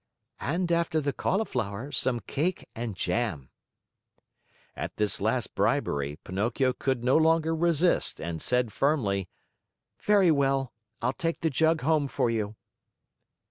"And 0.39 0.71
after 0.71 0.99
the 0.99 1.13
cauliflower, 1.13 1.91
some 1.91 2.21
cake 2.21 2.67
and 2.75 2.95
jam." 2.95 3.51
At 4.75 4.95
this 4.97 5.21
last 5.21 5.53
bribery, 5.53 6.15
Pinocchio 6.23 6.73
could 6.73 7.03
no 7.03 7.15
longer 7.17 7.53
resist 7.55 8.19
and 8.19 8.41
said 8.41 8.73
firmly: 8.73 9.29
"Very 10.01 10.31
well. 10.31 10.73
I'll 11.03 11.13
take 11.13 11.41
the 11.41 11.51
jug 11.51 11.81
home 11.81 12.07
for 12.07 12.31
you." 12.31 12.55